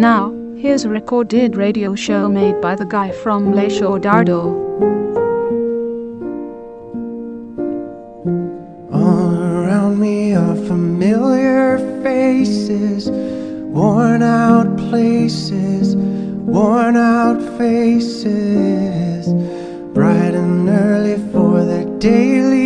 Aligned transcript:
Now, 0.00 0.32
here's 0.56 0.86
a 0.86 0.88
recorded 0.88 1.56
radio 1.56 1.94
show 1.94 2.26
made 2.26 2.58
by 2.62 2.74
the 2.74 2.86
guy 2.86 3.10
from 3.10 3.52
Les 3.52 3.78
Dardo. 3.78 4.56
All 8.90 9.34
around 9.34 10.00
me 10.00 10.34
are 10.34 10.56
familiar 10.56 11.76
faces, 12.02 13.10
worn 13.10 14.22
out 14.22 14.74
places, 14.88 15.94
worn 15.96 16.96
out 16.96 17.38
faces, 17.58 19.28
bright 19.92 20.34
and 20.34 20.66
early 20.66 21.18
for 21.30 21.62
their 21.66 21.84
daily 21.98 22.59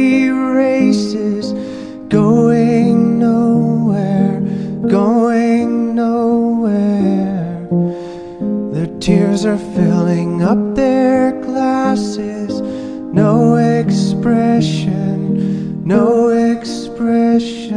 are 9.55 9.75
filling 9.75 10.43
up 10.43 10.75
their 10.75 11.31
glasses, 11.43 12.61
no 13.13 13.55
expression, 13.55 15.15
no 15.87 16.31
expression. 16.31 17.71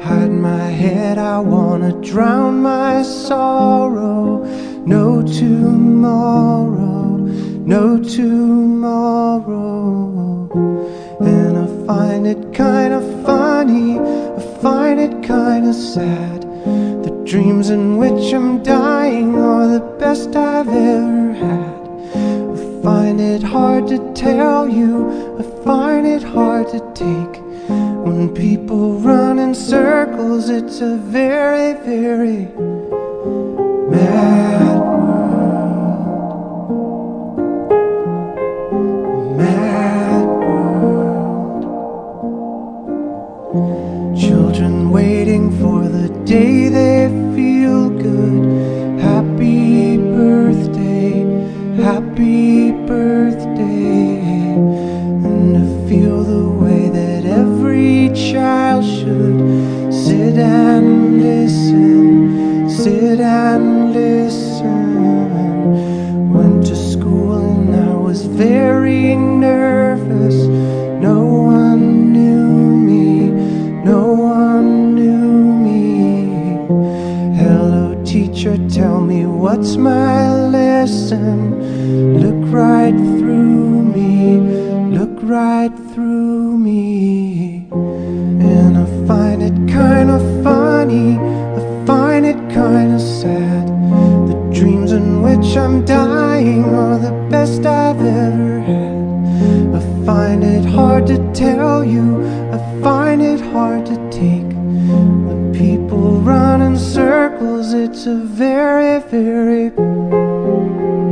Hide 0.00 0.32
my 0.32 0.66
head, 0.82 1.18
I 1.18 1.38
wanna 1.40 1.92
drown 2.00 2.62
my 2.62 3.02
sorrow. 3.02 4.46
No 4.86 5.20
tomorrow, 5.20 7.18
no 7.74 7.98
tomorrow. 7.98 9.68
And 11.20 11.58
I 11.58 11.66
find 11.86 12.26
it 12.26 12.54
kinda 12.54 13.00
funny, 13.26 13.98
I 14.00 14.40
find 14.62 14.98
it 15.00 15.22
kinda 15.22 15.74
sad. 15.74 16.46
The 17.04 17.10
dreams 17.26 17.68
in 17.68 17.98
which 17.98 18.32
I'm 18.32 18.62
dying 18.62 19.03
best 20.14 20.36
I've 20.36 20.68
ever 20.68 21.32
had. 21.32 21.82
I 22.54 22.82
find 22.84 23.20
it 23.20 23.42
hard 23.42 23.88
to 23.88 23.98
tell 24.14 24.68
you, 24.68 25.10
I 25.40 25.42
find 25.64 26.06
it 26.06 26.22
hard 26.22 26.68
to 26.68 26.78
take. 26.94 27.42
When 28.06 28.32
people 28.32 29.00
run 29.00 29.40
in 29.40 29.56
circles, 29.56 30.50
it's 30.50 30.80
a 30.80 30.96
very, 30.96 31.72
very 31.82 32.46
mad 33.90 34.63
dreams 94.74 94.92
in 94.92 95.22
which 95.22 95.56
I'm 95.56 95.84
dying 95.84 96.64
are 96.64 96.98
the 96.98 97.12
best 97.30 97.64
I've 97.64 98.00
ever 98.00 98.60
had. 98.60 99.74
I 99.76 100.06
find 100.06 100.42
it 100.42 100.64
hard 100.64 101.06
to 101.06 101.18
tell 101.32 101.84
you, 101.84 102.24
I 102.52 102.58
find 102.82 103.22
it 103.22 103.40
hard 103.40 103.86
to 103.86 103.96
take. 104.10 104.48
The 105.28 105.52
people 105.56 106.20
run 106.20 106.60
in 106.62 106.76
circles, 106.76 107.72
it's 107.72 108.06
a 108.06 108.16
very, 108.16 109.00
very 109.00 109.70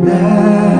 mad 0.04 0.71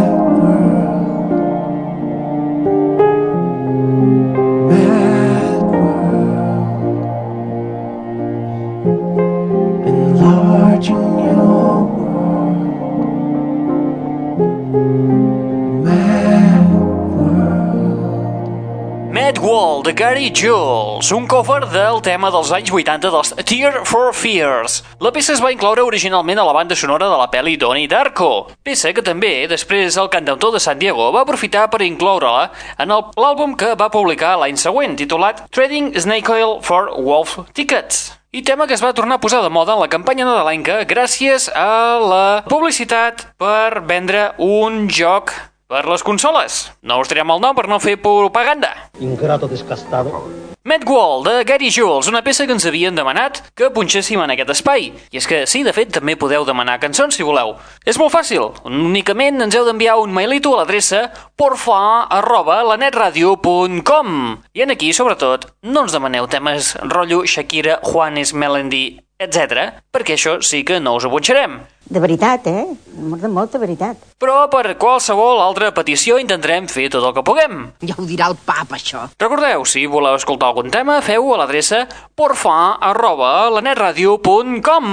de 19.93 19.99
Gary 19.99 20.33
Jules, 20.35 21.11
un 21.13 21.27
cover 21.27 21.67
del 21.69 22.01
tema 22.03 22.31
dels 22.31 22.53
anys 22.53 22.71
80 22.73 23.11
dels 23.11 23.33
Tear 23.45 23.83
for 23.85 24.13
Fears. 24.15 24.83
La 25.01 25.13
peça 25.13 25.35
es 25.35 25.43
va 25.43 25.51
incloure 25.53 25.85
originalment 25.85 26.39
a 26.39 26.47
la 26.47 26.55
banda 26.57 26.77
sonora 26.79 27.09
de 27.11 27.19
la 27.19 27.29
pel·li 27.33 27.57
Donnie 27.61 27.91
Darko, 27.91 28.49
peça 28.65 28.93
que 28.95 29.05
també, 29.05 29.49
després 29.51 29.99
el 30.01 30.11
cantautor 30.13 30.55
de 30.55 30.63
San 30.63 30.79
Diego 30.81 31.11
va 31.13 31.25
aprofitar 31.27 31.67
per 31.73 31.83
incloure-la 31.85 32.49
en 32.79 32.95
l'àlbum 32.95 33.57
que 33.59 33.75
va 33.77 33.91
publicar 33.93 34.37
l'any 34.41 34.57
següent, 34.57 34.97
titulat 34.97 35.45
Trading 35.51 35.93
Snake 35.99 36.33
Oil 36.33 36.61
for 36.63 36.93
Wolf 36.97 37.39
Tickets. 37.53 38.13
I 38.33 38.41
tema 38.41 38.67
que 38.67 38.73
es 38.73 38.85
va 38.85 38.95
tornar 38.97 39.19
a 39.19 39.21
posar 39.21 39.43
de 39.45 39.53
moda 39.53 39.75
en 39.75 39.83
la 39.83 39.91
campanya 39.93 40.25
nadalenca 40.25 40.85
gràcies 40.89 41.51
a 41.53 42.01
la 42.01 42.27
publicitat 42.49 43.27
per 43.37 43.83
vendre 43.85 44.31
un 44.41 44.87
joc 44.89 45.35
per 45.73 45.87
les 45.89 46.03
consoles. 46.05 46.67
No 46.85 46.99
us 47.01 47.09
direm 47.09 47.31
el 47.33 47.41
nom 47.41 47.57
per 47.57 47.65
no 47.71 47.81
fer 47.81 47.97
propaganda. 47.97 48.75
Ingrato 49.01 49.49
descastado. 49.49 50.21
Mad 50.65 50.85
Wall, 50.87 51.25
de 51.25 51.45
Gary 51.45 51.73
Jules, 51.73 52.07
una 52.07 52.21
peça 52.23 52.45
que 52.47 52.53
ens 52.55 52.67
havien 52.69 52.95
demanat 52.95 53.41
que 53.59 53.71
punxéssim 53.75 54.21
en 54.23 54.31
aquest 54.31 54.53
espai. 54.53 54.93
I 55.11 55.19
és 55.19 55.27
que 55.27 55.41
sí, 55.51 55.65
de 55.67 55.73
fet, 55.75 55.91
també 55.97 56.15
podeu 56.15 56.45
demanar 56.47 56.77
cançons 56.79 57.17
si 57.17 57.27
voleu. 57.27 57.57
És 57.89 57.99
molt 57.99 58.13
fàcil, 58.15 58.53
únicament 58.69 59.43
ens 59.43 59.57
heu 59.59 59.65
d'enviar 59.67 59.97
un 59.99 60.13
mailito 60.15 60.53
a 60.53 60.61
l'adreça 60.61 61.09
porfa 61.41 62.05
arroba 62.21 62.61
lanetradio.com 62.69 64.13
i 64.55 64.63
en 64.63 64.77
aquí, 64.77 64.93
sobretot, 64.95 65.49
no 65.67 65.83
ens 65.83 65.97
demaneu 65.97 66.29
temes 66.31 66.77
rotllo 66.85 67.25
Shakira, 67.27 67.81
Juanes, 67.83 68.31
Melendi, 68.37 69.01
etc, 69.27 69.83
perquè 69.93 70.17
això 70.17 70.39
sí 70.45 70.63
que 70.67 70.81
no 70.81 70.97
us 70.99 71.07
ho 71.07 71.11
punxarem. 71.13 71.61
De 71.93 72.01
veritat, 72.01 72.47
eh? 72.49 72.65
Amor 72.99 73.21
de 73.21 73.29
molta 73.29 73.59
veritat. 73.61 73.99
Però 74.23 74.47
per 74.53 74.77
qualsevol 74.81 75.43
altra 75.43 75.73
petició 75.75 76.19
intentarem 76.23 76.69
fer 76.71 76.89
tot 76.93 77.05
el 77.05 77.15
que 77.17 77.25
puguem. 77.27 77.59
Ja 77.85 77.97
ho 77.99 78.07
dirà 78.09 78.31
el 78.33 78.37
pap, 78.47 78.73
això. 78.73 79.09
Recordeu, 79.21 79.67
si 79.69 79.85
voleu 79.91 80.17
escoltar 80.17 80.53
algun 80.53 80.71
tema, 80.73 81.01
feu 81.05 81.33
a 81.35 81.43
l'adreça 81.43 81.85
porfa 82.17 82.79
arroba 82.81 83.51
lanetradio.com 83.59 84.87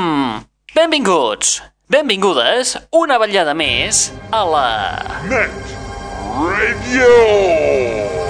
Benvinguts, 0.75 1.59
benvingudes, 1.89 2.75
una 2.93 3.17
vetllada 3.21 3.55
més 3.57 4.09
a 4.31 4.45
la... 4.45 4.65
Net 5.29 5.77
Radio. 6.39 8.28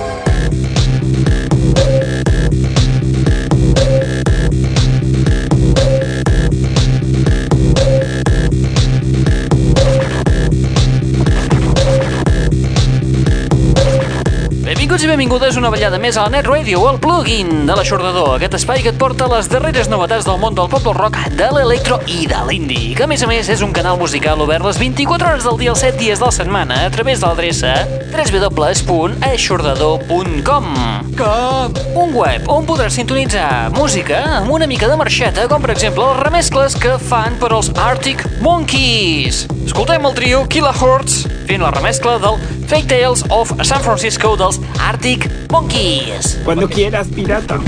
Benvinguts 14.99 15.15
i 15.15 15.15
benvingudes 15.15 15.55
una 15.55 15.69
vetllada 15.71 15.95
més 15.95 16.19
a 16.19 16.25
la 16.25 16.31
Net 16.33 16.43
Radio, 16.49 16.81
el 16.89 16.97
plugin 16.99 17.63
de 17.63 17.71
l'aixordador, 17.71 18.33
aquest 18.35 18.57
espai 18.57 18.81
que 18.83 18.91
et 18.91 18.97
porta 18.99 19.29
les 19.31 19.47
darreres 19.47 19.87
novetats 19.87 20.27
del 20.27 20.35
món 20.41 20.51
del 20.57 20.67
pop 20.67 20.83
del 20.83 20.91
rock, 20.97 21.15
de 21.39 21.47
l'electro 21.55 22.01
i 22.03 22.27
de 22.27 22.35
l'indie, 22.49 22.91
que 22.97 23.05
a 23.05 23.07
més 23.07 23.23
a 23.23 23.29
més 23.31 23.47
és 23.47 23.63
un 23.63 23.71
canal 23.71 23.95
musical 24.01 24.41
obert 24.43 24.59
les 24.67 24.75
24 24.81 25.29
hores 25.29 25.47
del 25.47 25.55
dia, 25.61 25.71
els 25.71 25.79
7 25.85 25.95
dies 26.01 26.19
de 26.19 26.27
la 26.27 26.33
setmana, 26.35 26.81
a 26.89 26.91
través 26.91 27.23
de 27.23 27.31
l'adreça 27.31 27.87
www.aixordador.com 28.11 30.67
Com? 31.15 31.79
Un 32.03 32.11
web 32.19 32.51
on 32.51 32.67
podràs 32.67 32.91
sintonitzar 32.99 33.71
música 33.79 34.19
amb 34.41 34.51
una 34.51 34.67
mica 34.67 34.91
de 34.91 34.99
marxeta, 34.99 35.47
com 35.47 35.63
per 35.63 35.71
exemple 35.77 36.03
les 36.11 36.19
remescles 36.27 36.75
que 36.75 36.99
fan 37.07 37.39
per 37.39 37.55
als 37.55 37.71
Arctic 37.87 38.27
Monkeys. 38.43 39.47
Escoltem 39.63 40.03
el 40.11 40.19
trio 40.19 40.43
Kilohertz 40.51 41.38
fent 41.49 41.63
la 41.65 41.71
remescla 41.73 42.19
del 42.21 42.37
Fake 42.67 42.87
Tales 42.87 43.23
of 43.29 43.51
San 43.65 43.81
Francisco 43.81 44.35
dels 44.37 44.59
Arctic 44.85 45.25
Monkeys. 45.49 46.37
Cuando 46.45 46.69
quieras, 46.69 47.07
pirata. 47.07 47.59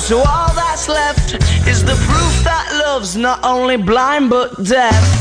So 0.00 0.18
all 0.18 0.54
that's 0.54 0.88
left 0.88 1.34
is 1.66 1.84
the 1.84 1.94
proof 2.06 2.44
that 2.44 2.70
love's 2.86 3.16
not 3.16 3.42
only 3.44 3.76
blind 3.76 4.30
but 4.30 4.62
deaf. 4.62 5.17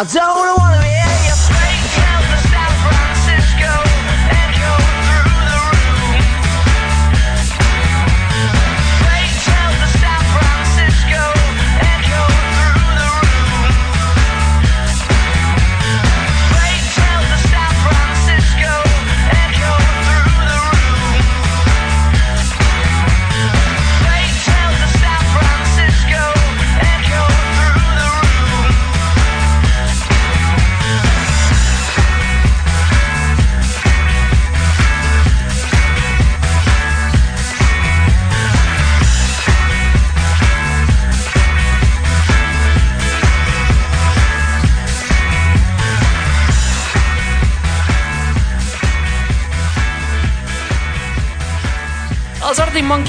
I 0.00 0.04
don't 0.04 0.39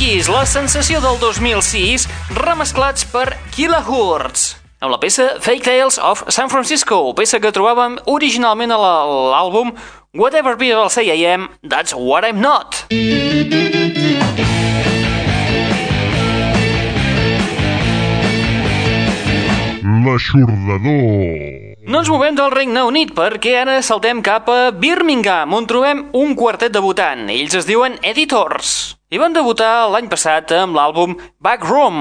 Monkeys, 0.02 0.30
la 0.34 0.48
sensació 0.50 0.98
del 0.98 1.20
2006, 1.22 2.08
remesclats 2.34 3.04
per 3.06 3.36
Kilohertz, 3.54 4.56
amb 4.82 4.96
la 4.96 4.98
peça 4.98 5.28
Fake 5.38 5.62
Tales 5.62 6.00
of 6.02 6.24
San 6.34 6.50
Francisco, 6.50 6.98
peça 7.14 7.38
que 7.38 7.52
trobàvem 7.54 8.00
originalment 8.10 8.74
a 8.74 8.80
l'àlbum 8.82 9.70
Whatever 10.18 10.56
People 10.58 10.90
Say 10.90 11.06
I 11.14 11.28
Am, 11.30 11.46
That's 11.62 11.94
What 11.94 12.26
I'm 12.26 12.42
Not. 12.42 12.88
L'aixordador. 20.02 21.78
No 21.86 22.02
ens 22.02 22.10
movem 22.10 22.42
del 22.42 22.50
Regne 22.56 22.88
Unit 22.90 23.14
perquè 23.14 23.54
ara 23.60 23.78
saltem 23.86 24.26
cap 24.26 24.50
a 24.50 24.72
Birmingham, 24.74 25.54
on 25.54 25.70
trobem 25.70 26.08
un 26.18 26.34
quartet 26.34 26.74
debutant. 26.74 27.30
Ells 27.30 27.54
es 27.62 27.70
diuen 27.70 28.02
Editors 28.02 28.96
i 29.12 29.20
van 29.20 29.34
debutar 29.36 29.90
l'any 29.92 30.08
passat 30.08 30.54
amb 30.56 30.78
l'àlbum 30.78 31.18
Backroom, 31.44 31.98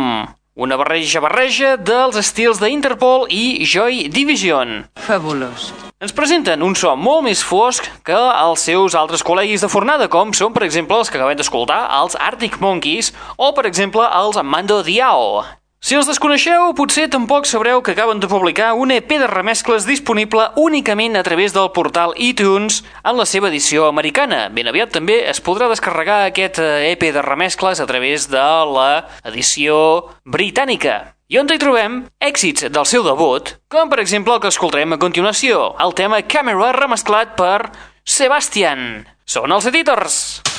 una 0.54 0.76
barreja-barreja 0.78 1.74
dels 1.82 2.14
estils 2.20 2.60
d'Interpol 2.62 3.26
i 3.34 3.66
Joy 3.66 4.06
Division. 4.14 4.84
Fabulós. 5.08 5.72
Ens 6.00 6.14
presenten 6.16 6.62
un 6.62 6.76
so 6.78 6.94
molt 6.96 7.26
més 7.26 7.42
fosc 7.44 7.88
que 8.06 8.14
els 8.14 8.62
seus 8.64 8.94
altres 8.94 9.26
col·legis 9.26 9.66
de 9.66 9.68
fornada, 9.68 10.06
com 10.08 10.30
són, 10.32 10.54
per 10.54 10.62
exemple, 10.64 10.96
els 11.02 11.10
que 11.10 11.18
acabem 11.18 11.36
d'escoltar, 11.36 11.82
els 11.98 12.14
Arctic 12.14 12.60
Monkeys, 12.62 13.10
o, 13.36 13.50
per 13.58 13.66
exemple, 13.66 14.06
els 14.06 14.38
Mando 14.46 14.78
Diao. 14.86 15.42
Si 15.80 15.96
els 15.96 16.04
desconeixeu, 16.04 16.74
potser 16.76 17.06
tampoc 17.08 17.46
sabreu 17.48 17.80
que 17.80 17.94
acaben 17.94 18.18
de 18.20 18.28
publicar 18.28 18.74
un 18.76 18.90
EP 18.92 19.14
de 19.16 19.26
remescles 19.30 19.86
disponible 19.88 20.50
únicament 20.60 21.16
a 21.16 21.22
través 21.24 21.54
del 21.56 21.70
portal 21.72 22.12
iTunes 22.20 22.82
en 23.00 23.16
la 23.16 23.24
seva 23.24 23.48
edició 23.48 23.86
americana. 23.88 24.42
Ben 24.52 24.68
aviat 24.68 24.92
també 24.92 25.22
es 25.30 25.40
podrà 25.40 25.70
descarregar 25.72 26.26
aquest 26.26 26.60
EP 26.60 27.08
de 27.16 27.24
remescles 27.24 27.80
a 27.80 27.88
través 27.88 28.28
de 28.28 28.44
la 28.76 28.90
edició 29.24 29.80
britànica. 30.28 31.16
I 31.32 31.40
on 31.40 31.48
hi 31.48 31.56
trobem 31.62 32.02
èxits 32.20 32.68
del 32.68 32.84
seu 32.84 33.06
debut, 33.06 33.56
com 33.72 33.88
per 33.88 34.02
exemple 34.04 34.36
el 34.36 34.44
que 34.44 34.52
escoltarem 34.52 34.92
a 34.92 35.00
continuació, 35.00 35.78
el 35.80 35.96
tema 35.96 36.20
Camera 36.28 36.74
remesclat 36.76 37.32
per 37.40 37.72
Sebastian. 38.04 39.06
Són 39.24 39.48
els 39.48 39.72
editors! 39.72 40.49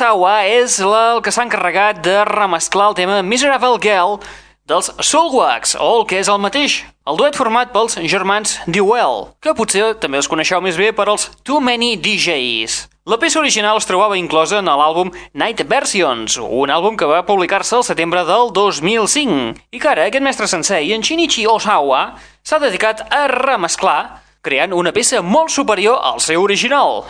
Shinichi 0.00 0.16
Osawa 0.16 0.46
és 0.48 0.78
la, 0.80 1.00
el 1.12 1.18
que 1.20 1.28
s'ha 1.28 1.44
encarregat 1.44 1.98
de 2.00 2.22
remesclar 2.24 2.88
el 2.88 2.94
tema 2.96 3.18
Miserable 3.22 3.76
Girl 3.82 4.16
dels 4.64 4.88
Soulwax, 4.96 5.74
o 5.76 5.98
el 5.98 6.06
que 6.08 6.16
és 6.22 6.28
el 6.30 6.38
mateix, 6.40 6.78
el 7.04 7.18
duet 7.18 7.36
format 7.36 7.68
pels 7.74 7.98
germans 8.08 8.54
Dewell, 8.64 9.34
que 9.44 9.52
potser 9.52 9.98
també 10.00 10.16
els 10.16 10.28
coneixeu 10.30 10.62
més 10.64 10.78
bé 10.80 10.94
per 10.96 11.04
als 11.10 11.28
Too 11.44 11.60
Many 11.60 11.98
DJs. 12.00 12.78
La 13.12 13.18
peça 13.20 13.42
original 13.42 13.76
es 13.76 13.84
trobava 13.84 14.16
inclosa 14.16 14.62
en 14.62 14.72
l'àlbum 14.72 15.12
Night 15.34 15.66
Versions, 15.68 16.38
un 16.40 16.72
àlbum 16.72 16.96
que 16.96 17.10
va 17.10 17.26
publicar-se 17.28 17.76
al 17.76 17.84
setembre 17.84 18.24
del 18.24 18.54
2005, 18.56 19.52
i 19.68 19.82
que 19.82 19.92
ara 19.92 20.08
aquest 20.08 20.24
mestre 20.24 20.48
sensei, 20.48 20.94
en 20.96 21.04
Shinichi 21.04 21.44
Osawa, 21.44 22.14
s'ha 22.40 22.62
dedicat 22.62 23.04
a 23.12 23.26
remesclar, 23.28 24.22
creant 24.40 24.72
una 24.72 24.96
peça 24.96 25.20
molt 25.20 25.52
superior 25.52 26.00
al 26.00 26.24
seu 26.24 26.40
original. 26.40 27.04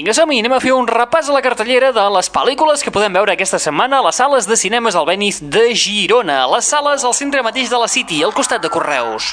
Vinga, 0.00 0.14
som-hi, 0.16 0.38
anem 0.40 0.54
a 0.56 0.58
fer 0.64 0.70
un 0.72 0.86
repàs 0.88 1.26
a 1.28 1.34
la 1.34 1.42
cartellera 1.44 1.90
de 1.92 2.02
les 2.14 2.30
pel·lícules 2.32 2.80
que 2.80 2.92
podem 2.94 3.12
veure 3.12 3.34
aquesta 3.34 3.58
setmana 3.60 3.98
a 3.98 4.04
les 4.06 4.16
sales 4.16 4.46
de 4.48 4.56
cinemes 4.56 4.96
Albenis 4.96 5.42
de 5.52 5.74
Girona, 5.76 6.38
les 6.54 6.70
sales 6.72 7.04
al 7.04 7.12
centre 7.12 7.42
mateix 7.44 7.68
de 7.68 7.76
la 7.82 7.84
City, 7.84 8.22
al 8.24 8.32
costat 8.32 8.64
de 8.64 8.70
Correus. 8.72 9.28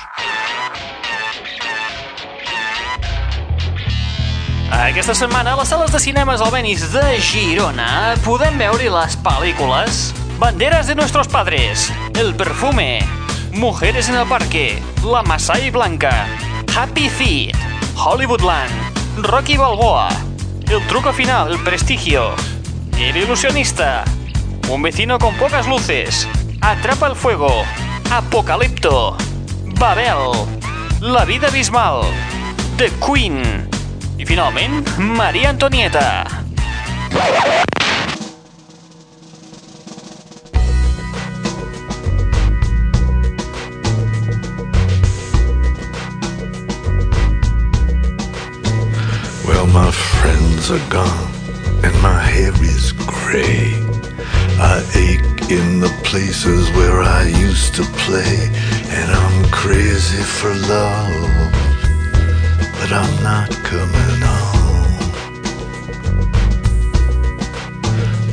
Aquesta 4.82 5.16
setmana 5.16 5.56
a 5.56 5.62
les 5.62 5.72
sales 5.72 5.96
de 5.96 6.04
cinemes 6.04 6.44
Albenis 6.44 6.84
de 6.92 7.16
Girona 7.24 8.18
podem 8.28 8.60
veure 8.60 8.92
les 9.00 9.20
pel·lícules 9.24 10.12
Banderas 10.36 10.92
de 10.92 11.00
nuestros 11.00 11.32
padres, 11.32 11.88
El 12.20 12.36
perfume, 12.36 13.00
Mujeres 13.56 14.12
en 14.12 14.20
el 14.20 14.28
parque, 14.28 14.84
La 15.08 15.24
Masai 15.24 15.72
Blanca, 15.72 16.28
Happy 16.76 17.08
Feet, 17.08 17.56
Hollywoodland, 17.96 19.24
Rocky 19.32 19.56
Balboa, 19.56 20.10
El 20.70 20.86
truco 20.88 21.14
final, 21.14 21.58
prestigio, 21.64 22.36
El 22.98 23.16
ilusionista, 23.16 24.04
Un 24.70 24.82
vecino 24.82 25.18
con 25.18 25.34
pocas 25.38 25.66
luces, 25.66 26.28
Atrapa 26.60 27.08
el 27.08 27.16
fuego, 27.16 27.64
Apocalipto, 28.12 29.16
Babel, 29.80 30.46
La 31.00 31.24
vida 31.24 31.48
abismal, 31.48 32.02
The 32.78 32.92
Queen. 33.00 33.70
I 34.18 34.26
finalment 34.26 34.98
Maria 34.98 35.50
Antonieta. 35.50 36.26
Are 50.70 50.90
gone 50.90 51.34
and 51.82 51.94
my 52.02 52.20
hair 52.20 52.52
is 52.62 52.92
gray. 52.92 53.72
I 54.60 54.84
ache 54.96 55.50
in 55.50 55.80
the 55.80 55.94
places 56.04 56.70
where 56.72 57.02
I 57.02 57.24
used 57.24 57.76
to 57.76 57.84
play, 58.04 58.50
and 58.90 59.10
I'm 59.12 59.50
crazy 59.50 60.22
for 60.24 60.54
love, 60.54 61.52
but 62.80 62.92
I'm 62.92 63.24
not 63.24 63.50
coming 63.72 64.22
home. 64.32 64.98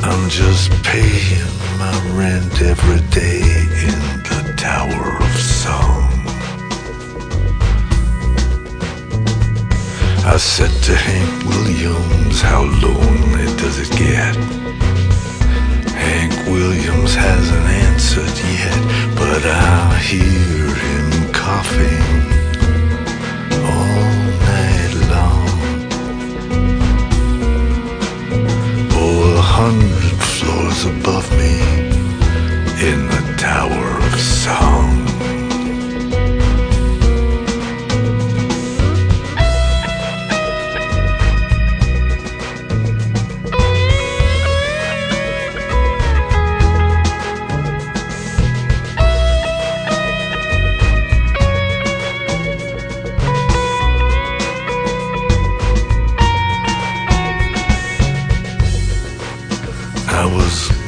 I'm 0.02 0.28
just 0.28 0.72
paying 0.82 1.52
my 1.78 1.96
rent 2.18 2.60
every 2.62 3.02
day 3.10 3.42
in 3.88 4.00
the 4.28 4.54
Tower 4.56 5.22
of 5.22 5.36
Song. 5.36 6.03
I 10.26 10.38
said 10.38 10.70
to 10.84 10.94
Hank 10.96 11.44
Williams, 11.44 12.40
how 12.40 12.62
lonely 12.62 13.44
does 13.56 13.78
it 13.78 13.90
get? 13.90 14.34
Hank 15.92 16.32
Williams 16.46 17.14
hasn't 17.14 17.66
answered 17.84 18.36
yet, 18.58 19.16
but 19.16 19.44
I 19.44 19.98
hear 19.98 20.74
him 20.86 21.32
coughing 21.32 22.02
all 23.70 24.10
night 24.48 24.94
long. 25.12 25.48
Oh, 28.96 29.36
a 29.36 29.42
hundred 29.42 30.18
floors 30.32 30.86
above 30.86 31.30
me 31.32 31.60
in 32.88 33.06
the 33.08 33.34
Tower 33.38 33.98
of 34.06 34.18
Song. 34.18 35.03
I 60.16 60.26
was 60.26 60.83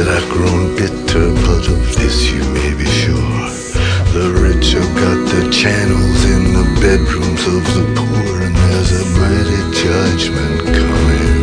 that 0.00 0.16
I've 0.16 0.30
grown 0.30 0.74
bitter, 0.76 1.28
but 1.44 1.68
of 1.68 1.94
this 1.96 2.32
you 2.32 2.42
may 2.56 2.72
be 2.72 2.86
sure. 2.86 3.44
The 4.16 4.32
rich 4.32 4.72
have 4.72 4.92
got 4.96 5.20
their 5.28 5.50
channels 5.52 6.20
in 6.24 6.42
the 6.56 6.64
bedrooms 6.80 7.44
of 7.56 7.62
the 7.76 7.84
poor, 7.98 8.32
and 8.40 8.56
there's 8.56 8.92
a 8.96 9.04
mighty 9.20 9.60
judgment 9.84 10.60
coming, 10.80 11.40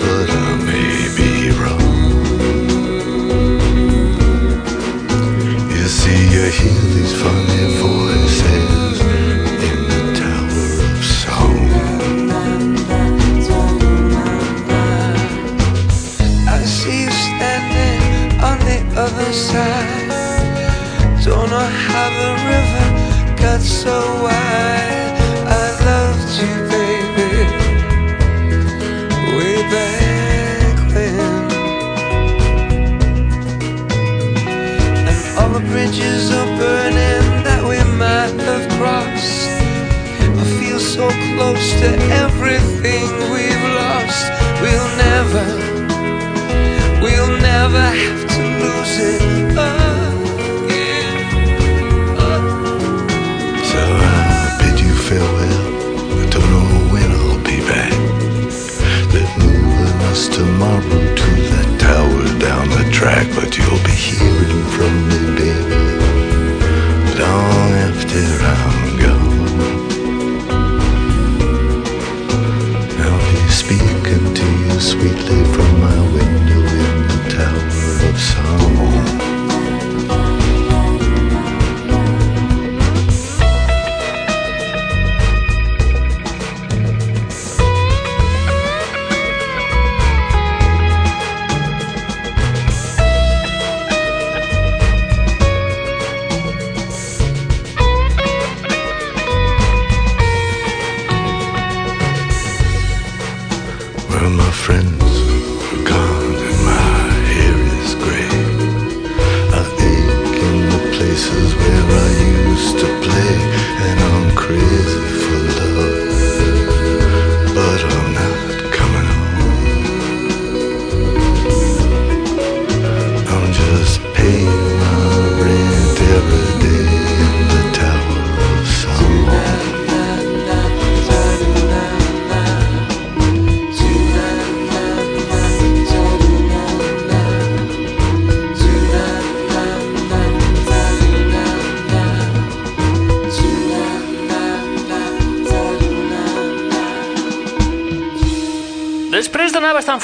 but 0.00 0.28
I 0.30 0.50
may 0.64 0.96
be 1.18 1.30
wrong. 1.60 1.94
You 5.76 5.86
see, 6.00 6.20
you 6.34 6.44
hear 6.58 6.80
these 6.96 7.12
funny 7.20 7.64
voices 7.80 7.93
Don't 19.54 21.48
know 21.48 21.68
how 21.86 22.08
the 22.20 22.30
river 22.50 22.86
got 23.40 23.60
so 23.60 23.96
wide. 24.22 25.14
I 25.46 25.64
loved 25.88 26.30
you, 26.40 26.52
baby 26.74 27.32
Way 29.36 29.56
back 29.74 30.76
when 30.92 31.14
And 35.08 35.38
all 35.38 35.50
the 35.50 35.64
bridges 35.70 36.32
are 36.32 36.50
burning 36.58 37.26
That 37.46 37.62
we 37.62 37.78
might 37.96 38.34
have 38.48 38.66
crossed. 38.76 39.50
I 40.40 40.44
feel 40.58 40.80
so 40.80 41.08
close 41.36 41.66
to 41.80 41.90
everything 42.24 43.06
we've 43.32 43.66
lost. 43.80 44.24
We'll 44.60 44.90
never 45.06 45.46
We'll 47.00 47.38
never 47.38 47.86
have 48.02 48.22
to 48.34 48.42
lose 48.60 48.98
it. 48.98 49.23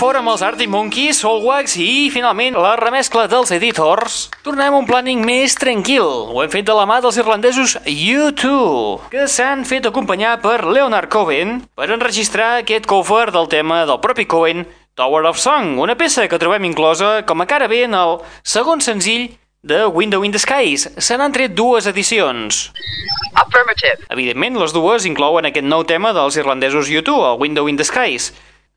Fora 0.00 0.22
amb 0.22 0.30
els 0.32 0.40
Arctic 0.40 0.70
Monkeys, 0.72 1.18
Soulwax 1.20 1.74
i, 1.76 2.08
finalment, 2.08 2.54
la 2.56 2.70
remescla 2.80 3.26
dels 3.28 3.50
Editors, 3.52 4.30
tornem 4.40 4.72
a 4.72 4.78
un 4.80 4.86
planning 4.88 5.20
més 5.26 5.52
tranquil. 5.60 6.06
Ho 6.32 6.40
hem 6.40 6.48
fet 6.48 6.64
de 6.64 6.76
la 6.76 6.86
mà 6.88 7.02
dels 7.04 7.18
irlandesos 7.20 7.74
U2, 7.84 9.10
que 9.12 9.26
s'han 9.28 9.66
fet 9.68 9.90
acompanyar 9.90 10.38
per 10.40 10.62
Leonard 10.64 11.12
Cohen 11.12 11.58
per 11.76 11.90
enregistrar 11.92 12.62
aquest 12.62 12.88
cover 12.88 13.26
del 13.34 13.50
tema 13.52 13.82
del 13.84 14.00
propi 14.00 14.24
Cohen, 14.24 14.64
Tower 14.96 15.26
of 15.28 15.36
Song, 15.42 15.76
una 15.84 15.98
peça 16.00 16.24
que 16.32 16.40
trobem 16.40 16.64
inclosa 16.70 17.18
com 17.28 17.44
a 17.44 17.50
cara 17.50 17.68
bé 17.68 17.84
en 17.84 17.98
el 17.98 18.22
segon 18.40 18.80
senzill 18.80 19.34
de 19.60 19.84
Window 19.84 20.24
in 20.24 20.32
the 20.32 20.40
Skies. 20.40 20.88
Se 20.96 21.20
n'han 21.20 21.36
tret 21.36 21.52
dues 21.52 21.84
edicions. 21.84 22.70
Affirmative. 23.36 24.06
Evidentment, 24.08 24.56
les 24.64 24.72
dues 24.72 25.04
inclouen 25.04 25.44
aquest 25.44 25.68
nou 25.68 25.84
tema 25.84 26.14
dels 26.16 26.40
irlandesos 26.40 26.88
U2, 26.88 27.34
el 27.34 27.42
Window 27.44 27.68
in 27.68 27.76
the 27.76 27.84
Skies. 27.84 28.32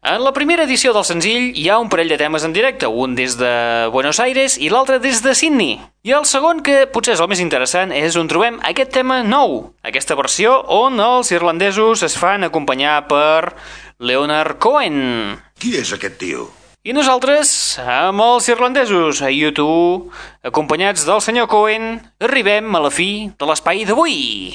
En 0.06 0.20
la 0.20 0.34
primera 0.36 0.66
edició 0.68 0.92
del 0.92 1.06
senzill 1.08 1.54
hi 1.56 1.70
ha 1.72 1.78
un 1.80 1.88
parell 1.88 2.10
de 2.12 2.18
temes 2.20 2.44
en 2.44 2.52
directe, 2.52 2.90
un 2.92 3.14
des 3.16 3.38
de 3.40 3.52
Buenos 3.94 4.20
Aires 4.20 4.58
i 4.60 4.68
l'altre 4.68 4.98
des 5.00 5.22
de 5.24 5.32
Sydney. 5.32 5.78
I 6.04 6.12
el 6.18 6.28
segon, 6.28 6.60
que 6.60 6.90
potser 6.92 7.14
és 7.16 7.22
el 7.24 7.30
més 7.32 7.40
interessant, 7.40 7.94
és 7.96 8.18
on 8.20 8.28
trobem 8.28 8.58
aquest 8.68 8.92
tema 8.92 9.22
nou, 9.24 9.72
aquesta 9.88 10.20
versió 10.20 10.58
on 10.76 11.00
els 11.00 11.32
irlandesos 11.32 12.04
es 12.04 12.20
fan 12.20 12.44
acompanyar 12.44 12.98
per 13.08 13.56
Leonard 14.04 14.60
Cohen. 14.60 15.40
Qui 15.56 15.78
és 15.80 15.96
aquest 15.96 16.20
tio? 16.20 16.50
I 16.84 16.92
nosaltres, 16.92 17.80
amb 17.80 18.28
els 18.28 18.52
irlandesos, 18.52 19.24
a 19.24 19.32
YouTube, 19.32 20.12
acompanyats 20.44 21.08
del 21.08 21.24
senyor 21.24 21.48
Cohen, 21.48 22.02
arribem 22.20 22.76
a 22.76 22.88
la 22.90 22.92
fi 22.92 23.30
de 23.40 23.48
l'espai 23.48 23.88
d'avui. 23.88 24.52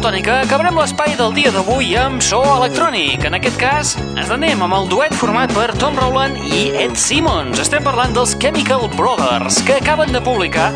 Tònica, 0.00 0.38
acabarem 0.46 0.78
l'espai 0.80 1.12
del 1.18 1.34
dia 1.36 1.50
d'avui 1.52 1.90
amb 2.00 2.22
so 2.24 2.38
electrònic. 2.40 3.26
En 3.28 3.34
aquest 3.36 3.58
cas, 3.60 3.90
ens 4.16 4.30
anem 4.32 4.62
amb 4.64 4.72
el 4.78 4.88
duet 4.88 5.12
format 5.12 5.52
per 5.52 5.74
Tom 5.76 5.98
Rowland 5.98 6.40
i 6.40 6.70
Ed 6.86 6.96
Simmons. 6.96 7.60
Estem 7.60 7.84
parlant 7.84 8.14
dels 8.16 8.32
Chemical 8.40 8.86
Brothers, 8.96 9.60
que 9.66 9.76
acaben 9.76 10.08
de 10.16 10.22
publicar 10.24 10.70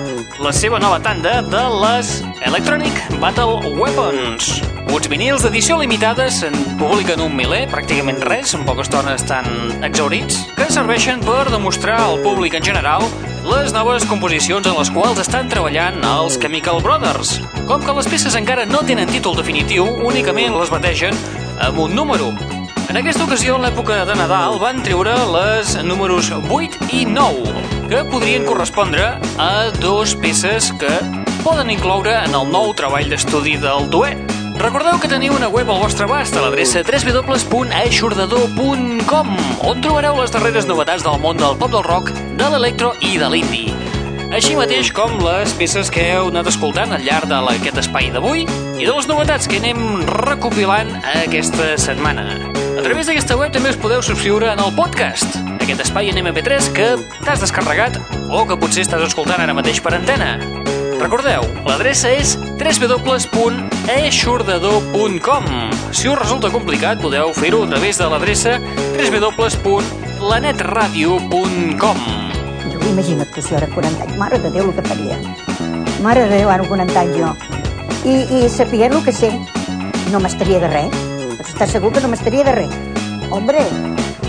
la 0.44 0.52
seva 0.52 0.76
nova 0.82 1.00
tanda 1.00 1.38
de 1.40 1.62
les 1.80 2.18
Electronic 2.44 3.00
Battle 3.22 3.74
Weapons. 3.80 4.58
Uns 4.92 5.08
vinils 5.08 5.46
d'edició 5.46 5.80
limitada 5.80 6.28
se'n 6.28 6.76
publiquen 6.76 7.24
un 7.24 7.32
miler, 7.32 7.64
pràcticament 7.72 8.20
res, 8.28 8.52
en 8.52 8.68
poca 8.68 8.84
estona 8.84 9.16
estan 9.16 9.48
exaurits, 9.88 10.44
que 10.52 10.68
serveixen 10.68 11.24
per 11.24 11.46
demostrar 11.48 12.02
al 12.02 12.20
públic 12.20 12.60
en 12.60 12.68
general 12.74 13.08
les 13.44 13.72
noves 13.76 14.04
composicions 14.08 14.66
en 14.66 14.76
les 14.78 14.90
quals 14.92 15.20
estan 15.20 15.50
treballant 15.52 15.98
els 16.08 16.38
Chemical 16.40 16.80
Brothers. 16.84 17.36
Com 17.68 17.82
que 17.84 17.94
les 17.96 18.08
peces 18.08 18.36
encara 18.38 18.64
no 18.68 18.80
tenen 18.88 19.10
títol 19.10 19.36
definitiu, 19.36 19.84
únicament 19.84 20.56
les 20.56 20.72
bategen 20.72 21.16
amb 21.60 21.78
un 21.84 21.94
número. 21.96 22.32
En 22.88 23.00
aquesta 23.00 23.24
ocasió, 23.24 23.56
en 23.56 23.66
l'època 23.66 24.02
de 24.08 24.16
Nadal, 24.16 24.58
van 24.62 24.80
treure 24.86 25.16
les 25.34 25.74
números 25.84 26.30
8 26.32 26.88
i 26.92 27.04
9, 27.08 27.54
que 27.90 28.04
podrien 28.08 28.48
correspondre 28.48 29.14
a 29.40 29.50
dos 29.80 30.16
peces 30.16 30.72
que 30.80 30.92
poden 31.42 31.72
incloure 31.74 32.16
en 32.24 32.36
el 32.36 32.48
nou 32.48 32.72
treball 32.76 33.12
d'estudi 33.12 33.58
del 33.60 33.90
duet. 33.92 34.43
Recordeu 34.54 35.00
que 35.02 35.08
teniu 35.10 35.34
una 35.34 35.48
web 35.50 35.66
al 35.70 35.80
vostre 35.82 36.04
abast 36.06 36.36
a 36.38 36.40
l'adreça 36.44 36.84
www.aixordador.com 36.86 39.28
on 39.66 39.80
trobareu 39.82 40.14
les 40.20 40.30
darreres 40.30 40.68
novetats 40.70 41.02
del 41.02 41.18
món 41.18 41.34
del 41.40 41.56
pop 41.58 41.70
del 41.72 41.82
rock, 41.82 42.12
de 42.38 42.46
l'electro 42.52 42.94
i 43.02 43.18
de 43.18 43.28
l'indie. 43.32 43.74
Així 44.34 44.56
mateix 44.58 44.92
com 44.94 45.18
les 45.22 45.52
peces 45.58 45.90
que 45.94 46.02
heu 46.14 46.28
anat 46.30 46.46
escoltant 46.50 46.92
al 46.94 47.04
llarg 47.06 47.26
d'aquest 47.30 47.78
espai 47.82 48.10
d'avui 48.14 48.40
i 48.46 48.86
de 48.86 48.94
les 48.94 49.08
novetats 49.10 49.46
que 49.50 49.58
anem 49.58 49.80
recopilant 50.22 50.90
aquesta 51.12 51.66
setmana. 51.78 52.24
A 52.78 52.82
través 52.82 53.06
d'aquesta 53.10 53.36
web 53.38 53.50
també 53.54 53.68
us 53.74 53.80
podeu 53.80 54.02
subscriure 54.06 54.46
en 54.54 54.60
el 54.62 54.72
podcast, 54.78 55.28
aquest 55.58 55.80
espai 55.88 56.04
en 56.10 56.18
MP3 56.22 56.50
que 56.74 56.88
t'has 57.24 57.40
descarregat 57.42 57.92
o 58.30 58.46
que 58.46 58.58
potser 58.58 58.82
estàs 58.86 59.02
escoltant 59.06 59.40
ara 59.42 59.54
mateix 59.54 59.80
per 59.82 59.94
antena. 59.98 60.38
Recordeu, 61.00 61.42
l'adreça 61.66 62.08
és 62.14 62.36
www.eixordador.com 62.60 65.44
Si 65.94 66.08
us 66.08 66.18
resulta 66.18 66.50
complicat, 66.54 67.00
podeu 67.02 67.32
fer-ho 67.36 67.62
a 67.64 67.66
través 67.70 67.98
de 67.98 68.04
l'adreça 68.10 68.52
www.lanetradio.com 68.98 71.96
Jo 72.72 72.78
imagina't 72.90 73.30
que 73.34 73.42
si 73.42 73.54
ara 73.54 73.66
40 73.74 74.02
anys, 74.06 74.16
mare 74.20 74.38
de 74.38 74.50
Déu, 74.54 74.64
el 74.70 74.76
que 74.76 74.82
faria. 74.86 75.16
Mare 76.02 76.20
de 76.28 76.36
Déu, 76.38 76.48
ara 76.50 76.64
40 76.68 77.00
anys 77.00 77.16
jo. 77.18 77.30
I, 78.04 78.14
i 78.38 78.40
saber 78.52 78.92
el 78.92 79.04
que 79.04 79.12
sé, 79.12 79.30
no 80.12 80.18
m'estaria 80.20 80.60
de 80.62 80.68
res. 80.72 80.94
Pots 81.58 81.72
segur 81.72 81.90
que 81.92 82.00
no 82.04 82.08
m'estaria 82.12 82.44
de 82.46 82.52
res. 82.62 82.74
Hombre, 83.30 83.58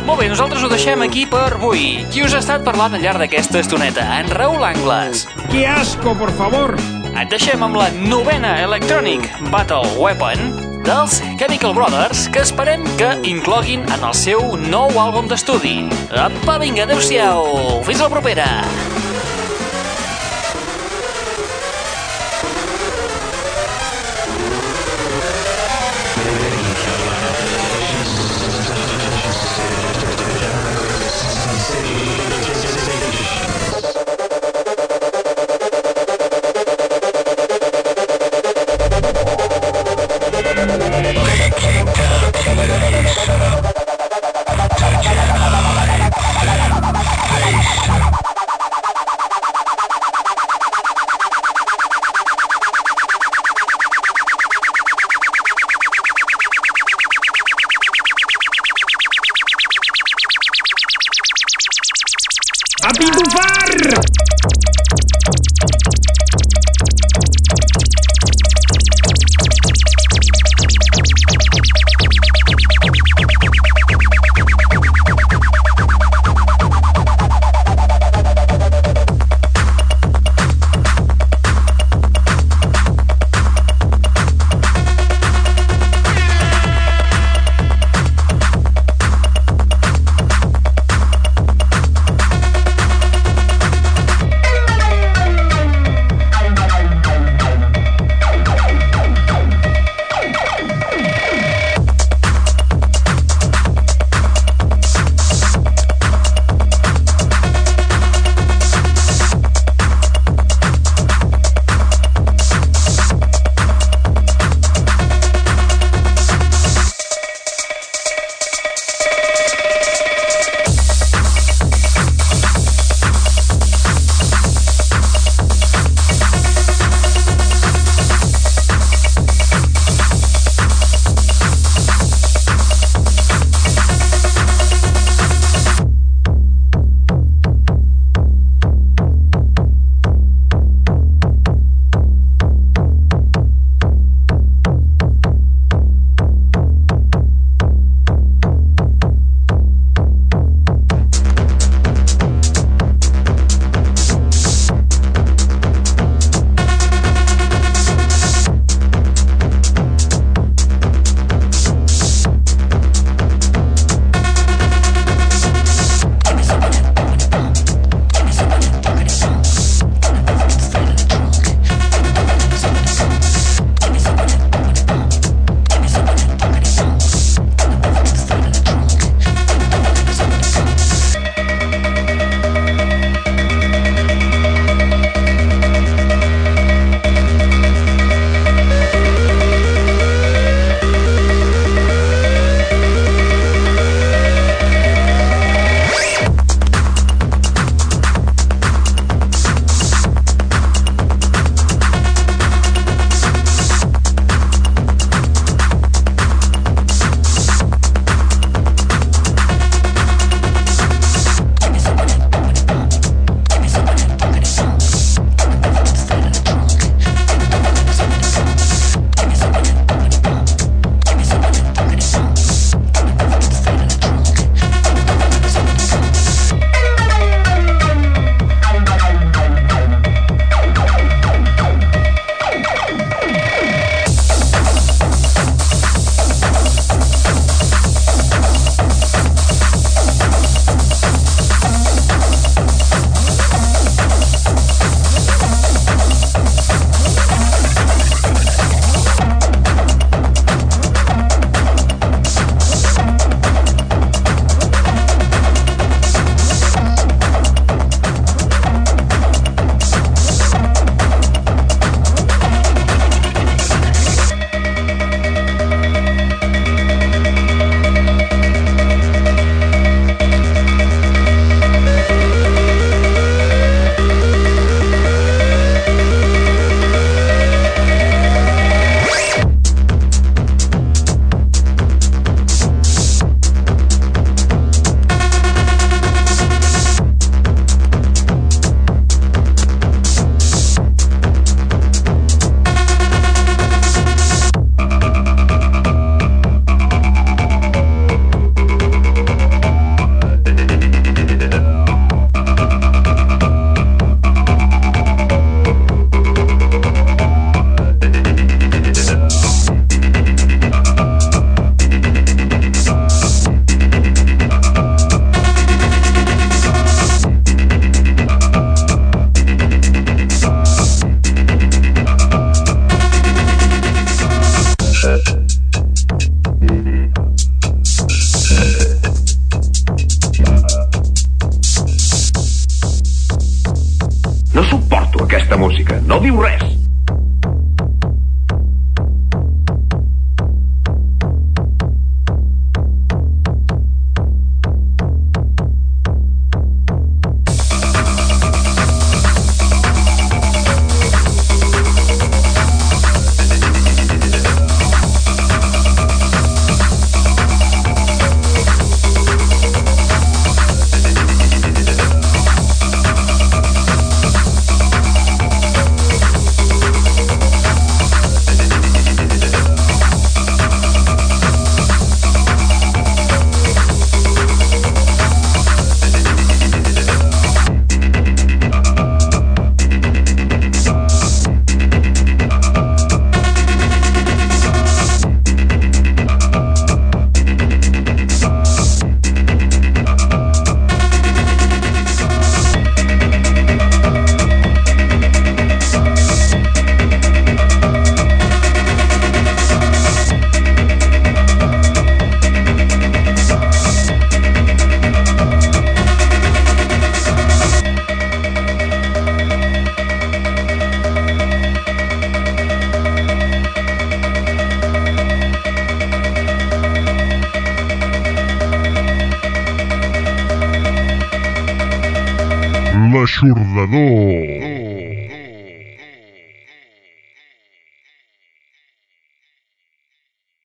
Molt 0.05 0.21
bé, 0.21 0.27
nosaltres 0.29 0.61
ho 0.61 0.69
deixem 0.69 1.01
aquí 1.01 1.23
per 1.25 1.55
avui. 1.55 2.03
Qui 2.13 2.21
us 2.21 2.35
ha 2.35 2.41
estat 2.43 2.61
parlant 2.65 2.93
al 2.93 3.01
llarg 3.01 3.23
d'aquesta 3.23 3.57
estoneta? 3.63 4.05
En 4.19 4.29
Raül 4.29 4.61
Angles. 4.63 5.25
¡Qué 5.49 5.65
asco, 5.65 6.13
por 6.13 6.29
favor! 6.37 6.75
Et 7.15 7.31
deixem 7.31 7.63
amb 7.65 7.79
la 7.79 7.87
novena 8.05 8.53
Electronic 8.61 9.25
Battle 9.49 9.95
Weapon 9.97 10.75
dels 10.85 11.17
Chemical 11.39 11.73
Brothers 11.73 12.27
que 12.29 12.43
esperem 12.45 12.83
que 12.99 13.15
incloguin 13.25 13.81
en 13.89 14.03
el 14.05 14.13
seu 14.13 14.53
nou 14.69 14.93
àlbum 15.01 15.31
d'estudi. 15.31 15.87
Apa, 16.13 16.59
vinga, 16.61 16.85
adeu-siau! 16.85 17.81
Fins 17.87 18.05
la 18.05 18.11
propera! 18.13 18.49